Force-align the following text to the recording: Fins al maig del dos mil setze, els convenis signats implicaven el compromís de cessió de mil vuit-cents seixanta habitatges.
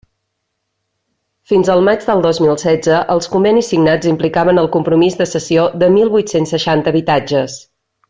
Fins 1.51 1.69
al 1.73 1.81
maig 1.89 2.07
del 2.07 2.23
dos 2.27 2.39
mil 2.45 2.57
setze, 2.63 3.03
els 3.17 3.31
convenis 3.35 3.71
signats 3.75 4.11
implicaven 4.15 4.65
el 4.65 4.73
compromís 4.79 5.23
de 5.23 5.31
cessió 5.37 5.71
de 5.85 5.95
mil 6.01 6.15
vuit-cents 6.19 6.57
seixanta 6.59 6.95
habitatges. 6.97 7.65